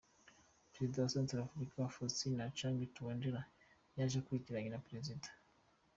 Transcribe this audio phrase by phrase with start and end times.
[0.73, 3.41] Perezida wa Centrafrique, Faustin-Archange Touadéra
[3.97, 5.27] yaje akurikiranye na Perezida.